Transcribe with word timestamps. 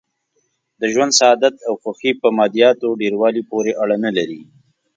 د 0.79 0.81
ژوند 0.93 1.11
سعادت 1.19 1.55
او 1.67 1.73
خوښي 1.81 2.11
په 2.21 2.27
مادیاتو 2.37 2.97
ډېر 3.01 3.13
والي 3.21 3.43
پورې 3.51 3.71
اړه 3.83 3.95
نه 4.05 4.11
لري. 4.17 4.41